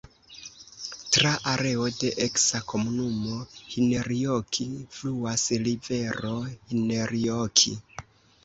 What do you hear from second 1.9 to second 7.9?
de eksa komunumo Hinnerjoki fluas rivero Hinnerjoki.